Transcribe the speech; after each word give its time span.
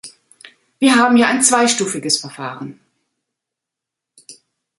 Wir 0.79 0.95
haben 0.95 1.15
ja 1.15 1.27
ein 1.27 1.43
zweistufiges 1.43 2.17
Verfahren. 2.21 2.79